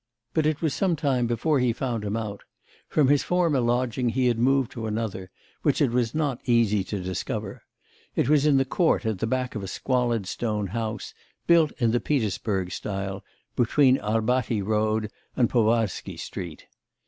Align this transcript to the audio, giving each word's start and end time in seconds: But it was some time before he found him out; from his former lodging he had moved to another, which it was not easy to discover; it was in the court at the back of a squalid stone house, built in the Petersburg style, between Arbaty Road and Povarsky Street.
But 0.33 0.47
it 0.47 0.63
was 0.63 0.73
some 0.73 0.95
time 0.95 1.27
before 1.27 1.59
he 1.59 1.71
found 1.71 2.03
him 2.03 2.17
out; 2.17 2.41
from 2.89 3.07
his 3.07 3.21
former 3.23 3.59
lodging 3.59 4.09
he 4.09 4.25
had 4.25 4.39
moved 4.39 4.71
to 4.71 4.87
another, 4.87 5.29
which 5.61 5.79
it 5.79 5.91
was 5.91 6.15
not 6.15 6.41
easy 6.45 6.83
to 6.85 6.99
discover; 7.03 7.61
it 8.15 8.27
was 8.27 8.47
in 8.47 8.57
the 8.57 8.65
court 8.65 9.05
at 9.05 9.19
the 9.19 9.27
back 9.27 9.53
of 9.53 9.61
a 9.61 9.67
squalid 9.67 10.25
stone 10.25 10.65
house, 10.65 11.13
built 11.45 11.71
in 11.77 11.91
the 11.91 11.99
Petersburg 11.99 12.71
style, 12.71 13.23
between 13.55 13.99
Arbaty 13.99 14.59
Road 14.59 15.11
and 15.35 15.51
Povarsky 15.51 16.17
Street. 16.17 16.65